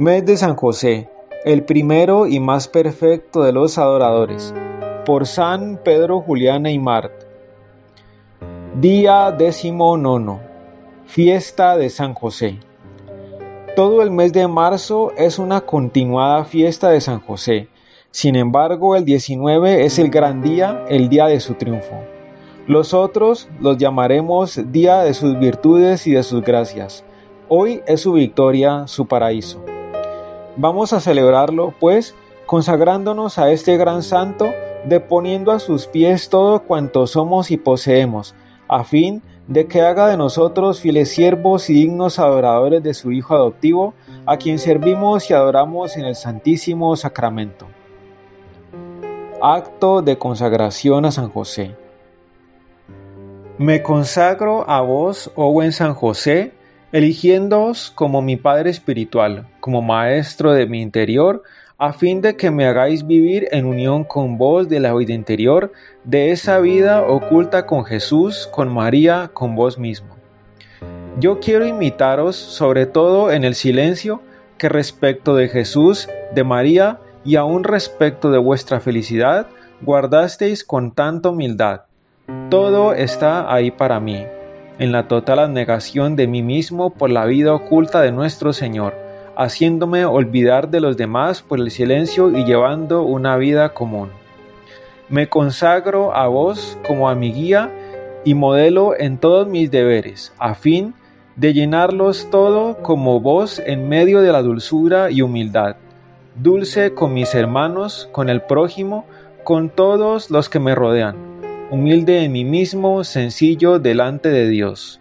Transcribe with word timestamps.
Mes 0.00 0.24
de 0.24 0.38
San 0.38 0.56
José, 0.56 1.10
el 1.44 1.62
primero 1.62 2.26
y 2.26 2.40
más 2.40 2.68
perfecto 2.68 3.42
de 3.42 3.52
los 3.52 3.76
adoradores, 3.76 4.54
por 5.04 5.26
San 5.26 5.78
Pedro 5.84 6.22
Julián 6.22 6.64
Mart. 6.80 7.12
Día 8.80 9.30
décimo 9.30 9.98
nono, 9.98 10.40
fiesta 11.04 11.76
de 11.76 11.90
San 11.90 12.14
José. 12.14 12.60
Todo 13.76 14.00
el 14.00 14.10
mes 14.10 14.32
de 14.32 14.48
marzo 14.48 15.12
es 15.18 15.38
una 15.38 15.60
continuada 15.60 16.46
fiesta 16.46 16.88
de 16.88 17.02
San 17.02 17.20
José. 17.20 17.68
Sin 18.10 18.36
embargo, 18.36 18.96
el 18.96 19.04
19 19.04 19.84
es 19.84 19.98
el 19.98 20.08
gran 20.08 20.40
día, 20.40 20.82
el 20.88 21.10
día 21.10 21.26
de 21.26 21.40
su 21.40 21.56
triunfo. 21.56 22.00
Los 22.66 22.94
otros 22.94 23.50
los 23.60 23.76
llamaremos 23.76 24.72
día 24.72 25.02
de 25.02 25.12
sus 25.12 25.38
virtudes 25.38 26.06
y 26.06 26.12
de 26.12 26.22
sus 26.22 26.40
gracias. 26.40 27.04
Hoy 27.50 27.82
es 27.86 28.00
su 28.00 28.14
victoria, 28.14 28.86
su 28.86 29.04
paraíso. 29.04 29.62
Vamos 30.56 30.92
a 30.92 31.00
celebrarlo, 31.00 31.74
pues, 31.78 32.14
consagrándonos 32.46 33.38
a 33.38 33.50
este 33.50 33.76
gran 33.76 34.02
santo, 34.02 34.50
deponiendo 34.84 35.52
a 35.52 35.60
sus 35.60 35.86
pies 35.86 36.28
todo 36.28 36.62
cuanto 36.64 37.06
somos 37.06 37.50
y 37.50 37.56
poseemos, 37.56 38.34
a 38.68 38.84
fin 38.84 39.22
de 39.46 39.66
que 39.66 39.82
haga 39.82 40.06
de 40.08 40.16
nosotros 40.16 40.80
fieles 40.80 41.10
siervos 41.10 41.70
y 41.70 41.74
dignos 41.74 42.18
adoradores 42.18 42.82
de 42.82 42.94
su 42.94 43.12
Hijo 43.12 43.34
adoptivo, 43.34 43.94
a 44.26 44.36
quien 44.36 44.58
servimos 44.58 45.30
y 45.30 45.34
adoramos 45.34 45.96
en 45.96 46.04
el 46.04 46.14
Santísimo 46.14 46.94
Sacramento. 46.96 47.66
Acto 49.42 50.02
de 50.02 50.18
consagración 50.18 51.04
a 51.04 51.10
San 51.10 51.30
José. 51.30 51.74
Me 53.58 53.82
consagro 53.82 54.68
a 54.68 54.80
vos, 54.80 55.30
oh 55.34 55.52
buen 55.52 55.72
San 55.72 55.94
José, 55.94 56.52
eligiéndoos 56.92 57.90
como 57.94 58.22
mi 58.22 58.36
Padre 58.36 58.70
espiritual, 58.70 59.46
como 59.60 59.82
Maestro 59.82 60.52
de 60.52 60.66
mi 60.66 60.82
interior, 60.82 61.42
a 61.78 61.92
fin 61.92 62.20
de 62.20 62.36
que 62.36 62.50
me 62.50 62.66
hagáis 62.66 63.06
vivir 63.06 63.48
en 63.52 63.64
unión 63.64 64.04
con 64.04 64.36
vos 64.36 64.68
de 64.68 64.80
la 64.80 64.92
vida 64.94 65.14
interior, 65.14 65.72
de 66.04 66.30
esa 66.30 66.58
vida 66.60 67.02
oculta 67.02 67.66
con 67.66 67.84
Jesús, 67.84 68.48
con 68.52 68.72
María, 68.72 69.30
con 69.32 69.54
vos 69.54 69.78
mismo. 69.78 70.16
Yo 71.18 71.40
quiero 71.40 71.66
imitaros 71.66 72.36
sobre 72.36 72.86
todo 72.86 73.32
en 73.32 73.44
el 73.44 73.54
silencio 73.54 74.22
que 74.58 74.68
respecto 74.68 75.34
de 75.34 75.48
Jesús, 75.48 76.08
de 76.34 76.44
María 76.44 76.98
y 77.24 77.36
aún 77.36 77.64
respecto 77.64 78.30
de 78.30 78.38
vuestra 78.38 78.80
felicidad, 78.80 79.46
guardasteis 79.80 80.64
con 80.64 80.92
tanta 80.92 81.30
humildad 81.30 81.82
todo 82.48 82.94
está 82.94 83.52
ahí 83.52 83.70
para 83.70 84.00
mí, 84.00 84.24
en 84.80 84.92
la 84.92 85.08
total 85.08 85.40
abnegación 85.40 86.16
de 86.16 86.26
mí 86.26 86.42
mismo 86.42 86.88
por 86.88 87.10
la 87.10 87.26
vida 87.26 87.52
oculta 87.52 88.00
de 88.00 88.12
nuestro 88.12 88.54
Señor, 88.54 88.94
haciéndome 89.36 90.06
olvidar 90.06 90.70
de 90.70 90.80
los 90.80 90.96
demás 90.96 91.42
por 91.42 91.60
el 91.60 91.70
silencio 91.70 92.30
y 92.30 92.44
llevando 92.44 93.02
una 93.02 93.36
vida 93.36 93.74
común. 93.74 94.08
Me 95.10 95.28
consagro 95.28 96.16
a 96.16 96.28
vos 96.28 96.78
como 96.86 97.10
a 97.10 97.14
mi 97.14 97.30
guía 97.30 97.70
y 98.24 98.32
modelo 98.32 98.98
en 98.98 99.18
todos 99.18 99.46
mis 99.46 99.70
deberes, 99.70 100.32
a 100.38 100.54
fin 100.54 100.94
de 101.36 101.52
llenarlos 101.52 102.30
todo 102.30 102.78
como 102.82 103.20
vos 103.20 103.58
en 103.58 103.86
medio 103.86 104.22
de 104.22 104.32
la 104.32 104.40
dulzura 104.40 105.10
y 105.10 105.20
humildad, 105.20 105.76
dulce 106.36 106.94
con 106.94 107.12
mis 107.12 107.34
hermanos, 107.34 108.08
con 108.12 108.30
el 108.30 108.40
prójimo, 108.40 109.04
con 109.44 109.68
todos 109.68 110.30
los 110.30 110.48
que 110.48 110.58
me 110.58 110.74
rodean 110.74 111.29
humilde 111.70 112.24
en 112.24 112.32
mí 112.32 112.44
mismo, 112.44 113.04
sencillo 113.04 113.78
delante 113.78 114.28
de 114.28 114.48
Dios. 114.48 115.00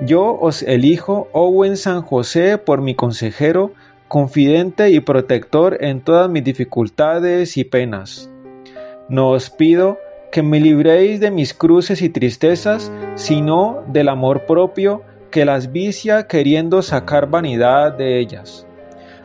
Yo 0.00 0.38
os 0.40 0.62
elijo, 0.62 1.28
oh 1.32 1.50
buen 1.50 1.76
San 1.76 2.02
José, 2.02 2.58
por 2.58 2.80
mi 2.80 2.94
consejero, 2.94 3.72
confidente 4.08 4.90
y 4.90 5.00
protector 5.00 5.78
en 5.80 6.00
todas 6.00 6.30
mis 6.30 6.44
dificultades 6.44 7.56
y 7.56 7.64
penas. 7.64 8.30
No 9.08 9.30
os 9.30 9.50
pido 9.50 9.98
que 10.32 10.42
me 10.42 10.60
libréis 10.60 11.20
de 11.20 11.30
mis 11.30 11.54
cruces 11.54 12.02
y 12.02 12.08
tristezas, 12.08 12.90
sino 13.14 13.82
del 13.88 14.08
amor 14.08 14.46
propio 14.46 15.02
que 15.30 15.44
las 15.44 15.72
vicia 15.72 16.26
queriendo 16.26 16.82
sacar 16.82 17.28
vanidad 17.28 17.92
de 17.92 18.18
ellas. 18.18 18.66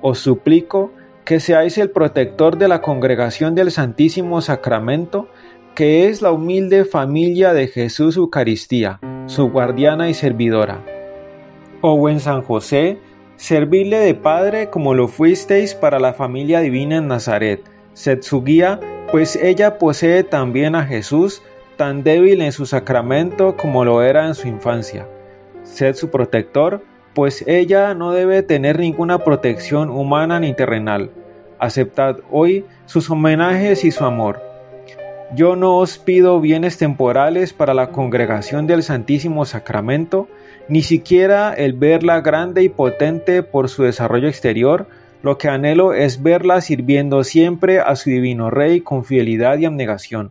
Os 0.00 0.18
suplico 0.18 0.92
que 1.24 1.40
seáis 1.40 1.78
el 1.78 1.90
protector 1.90 2.58
de 2.58 2.68
la 2.68 2.82
congregación 2.82 3.54
del 3.54 3.70
Santísimo 3.70 4.40
Sacramento, 4.42 5.28
que 5.74 6.08
es 6.08 6.22
la 6.22 6.30
humilde 6.30 6.84
familia 6.84 7.52
de 7.52 7.66
Jesús 7.66 8.16
Eucaristía, 8.16 9.00
su 9.26 9.50
guardiana 9.50 10.08
y 10.08 10.14
servidora. 10.14 10.84
Oh 11.80 11.96
buen 11.96 12.20
San 12.20 12.42
José, 12.42 12.98
servirle 13.34 13.98
de 13.98 14.14
Padre 14.14 14.70
como 14.70 14.94
lo 14.94 15.08
fuisteis 15.08 15.74
para 15.74 15.98
la 15.98 16.12
familia 16.12 16.60
divina 16.60 16.98
en 16.98 17.08
Nazaret, 17.08 17.60
sed 17.92 18.22
su 18.22 18.44
guía, 18.44 18.78
pues 19.10 19.34
ella 19.34 19.78
posee 19.78 20.22
también 20.22 20.76
a 20.76 20.84
Jesús, 20.84 21.42
tan 21.76 22.04
débil 22.04 22.40
en 22.42 22.52
su 22.52 22.66
sacramento 22.66 23.56
como 23.56 23.84
lo 23.84 24.00
era 24.02 24.28
en 24.28 24.36
su 24.36 24.46
infancia. 24.46 25.08
Sed 25.64 25.96
su 25.96 26.08
protector, 26.08 26.84
pues 27.14 27.42
ella 27.48 27.94
no 27.94 28.12
debe 28.12 28.44
tener 28.44 28.78
ninguna 28.78 29.18
protección 29.18 29.90
humana 29.90 30.38
ni 30.38 30.54
terrenal. 30.54 31.10
Aceptad 31.58 32.18
hoy 32.30 32.64
sus 32.86 33.10
homenajes 33.10 33.84
y 33.84 33.90
su 33.90 34.04
amor 34.04 34.53
yo 35.34 35.56
no 35.56 35.78
os 35.78 35.98
pido 35.98 36.40
bienes 36.40 36.78
temporales 36.78 37.52
para 37.52 37.74
la 37.74 37.90
congregación 37.90 38.66
del 38.66 38.82
Santísimo 38.82 39.44
Sacramento, 39.44 40.28
ni 40.68 40.82
siquiera 40.82 41.52
el 41.52 41.72
verla 41.72 42.20
grande 42.20 42.62
y 42.62 42.68
potente 42.68 43.42
por 43.42 43.68
su 43.68 43.82
desarrollo 43.82 44.28
exterior, 44.28 44.86
lo 45.22 45.38
que 45.38 45.48
anhelo 45.48 45.92
es 45.92 46.22
verla 46.22 46.60
sirviendo 46.60 47.24
siempre 47.24 47.80
a 47.80 47.96
su 47.96 48.10
divino 48.10 48.50
Rey 48.50 48.80
con 48.80 49.04
fidelidad 49.04 49.58
y 49.58 49.64
abnegación. 49.64 50.30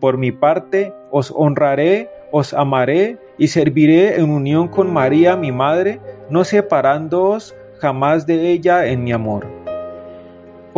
Por 0.00 0.18
mi 0.18 0.32
parte, 0.32 0.92
os 1.10 1.32
honraré, 1.34 2.10
os 2.32 2.52
amaré 2.52 3.18
y 3.38 3.48
serviré 3.48 4.16
en 4.16 4.30
unión 4.30 4.68
con 4.68 4.92
María 4.92 5.36
mi 5.36 5.52
Madre, 5.52 6.00
no 6.30 6.44
separándoos 6.44 7.54
jamás 7.78 8.26
de 8.26 8.50
ella 8.50 8.86
en 8.86 9.04
mi 9.04 9.12
amor. 9.12 9.65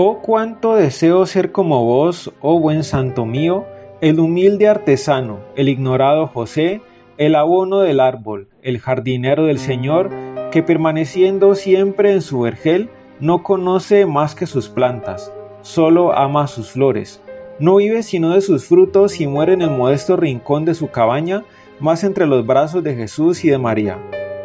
Oh 0.00 0.20
cuánto 0.22 0.76
deseo 0.76 1.26
ser 1.26 1.50
como 1.50 1.84
vos, 1.84 2.32
oh 2.40 2.60
buen 2.60 2.84
santo 2.84 3.26
mío, 3.26 3.66
el 4.00 4.20
humilde 4.20 4.68
artesano, 4.68 5.40
el 5.56 5.68
ignorado 5.68 6.28
José, 6.28 6.82
el 7.16 7.34
abono 7.34 7.80
del 7.80 7.98
árbol, 7.98 8.48
el 8.62 8.78
jardinero 8.78 9.46
del 9.46 9.58
Señor, 9.58 10.10
que 10.52 10.62
permaneciendo 10.62 11.56
siempre 11.56 12.12
en 12.12 12.22
su 12.22 12.42
vergel, 12.42 12.90
no 13.18 13.42
conoce 13.42 14.06
más 14.06 14.36
que 14.36 14.46
sus 14.46 14.68
plantas, 14.68 15.32
solo 15.62 16.16
ama 16.16 16.46
sus 16.46 16.70
flores, 16.70 17.20
no 17.58 17.74
vive 17.74 18.04
sino 18.04 18.34
de 18.34 18.40
sus 18.40 18.66
frutos 18.66 19.20
y 19.20 19.26
muere 19.26 19.54
en 19.54 19.62
el 19.62 19.70
modesto 19.70 20.16
rincón 20.16 20.64
de 20.64 20.76
su 20.76 20.92
cabaña, 20.92 21.42
más 21.80 22.04
entre 22.04 22.28
los 22.28 22.46
brazos 22.46 22.84
de 22.84 22.94
Jesús 22.94 23.44
y 23.44 23.48
de 23.48 23.58
María, 23.58 23.98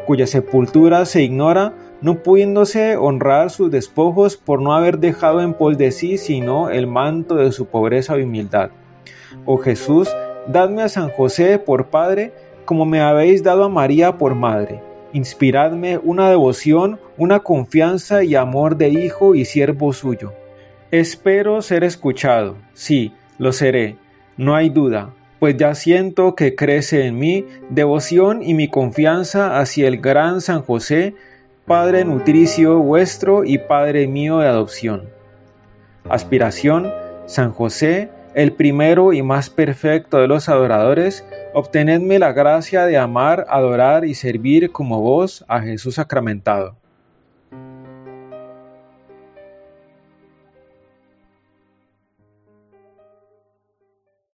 cuya 0.07 0.25
sepultura 0.25 1.05
se 1.05 1.21
ignora, 1.21 1.75
no 2.03 2.21
pudiéndose 2.21 2.97
honrar 2.97 3.49
sus 3.49 3.71
despojos 3.71 4.37
por 4.37 4.61
no 4.61 4.73
haber 4.73 4.99
dejado 4.99 5.41
en 5.41 5.53
pos 5.53 5.77
de 5.77 5.91
sí 5.91 6.17
sino 6.17 6.69
el 6.69 6.85
manto 6.85 7.35
de 7.35 7.51
su 7.51 7.65
pobreza 7.65 8.17
y 8.17 8.23
humildad. 8.23 8.69
Oh 9.45 9.57
Jesús, 9.57 10.13
dadme 10.47 10.83
a 10.83 10.89
San 10.89 11.09
José 11.09 11.57
por 11.59 11.87
Padre, 11.87 12.33
como 12.65 12.85
me 12.85 13.01
habéis 13.01 13.41
dado 13.41 13.63
a 13.63 13.69
María 13.69 14.17
por 14.17 14.35
Madre. 14.35 14.81
Inspiradme 15.13 15.97
una 15.97 16.29
devoción, 16.29 16.99
una 17.17 17.39
confianza 17.39 18.23
y 18.23 18.35
amor 18.35 18.77
de 18.77 18.89
hijo 18.89 19.33
y 19.33 19.45
siervo 19.45 19.93
suyo. 19.93 20.33
Espero 20.91 21.61
ser 21.61 21.83
escuchado, 21.83 22.57
sí, 22.73 23.13
lo 23.37 23.53
seré, 23.53 23.95
no 24.37 24.55
hay 24.55 24.69
duda, 24.69 25.13
pues 25.39 25.57
ya 25.57 25.73
siento 25.75 26.35
que 26.35 26.55
crece 26.55 27.05
en 27.05 27.17
mí 27.17 27.45
devoción 27.69 28.43
y 28.43 28.53
mi 28.53 28.67
confianza 28.67 29.59
hacia 29.59 29.87
el 29.87 29.97
gran 29.99 30.41
San 30.41 30.61
José, 30.61 31.15
Padre 31.65 32.03
nutricio 32.03 32.79
vuestro 32.79 33.45
y 33.45 33.57
Padre 33.57 34.05
mío 34.05 34.39
de 34.39 34.49
adopción. 34.49 35.09
Aspiración, 36.09 36.91
San 37.25 37.53
José, 37.53 38.11
el 38.35 38.51
primero 38.51 39.13
y 39.13 39.21
más 39.21 39.49
perfecto 39.49 40.17
de 40.17 40.27
los 40.27 40.49
adoradores, 40.49 41.25
obtenedme 41.53 42.19
la 42.19 42.33
gracia 42.33 42.85
de 42.85 42.97
amar, 42.97 43.45
adorar 43.47 44.03
y 44.03 44.13
servir 44.13 44.73
como 44.73 44.99
vos 44.99 45.45
a 45.47 45.61
Jesús 45.61 45.95
sacramentado. 45.95 46.75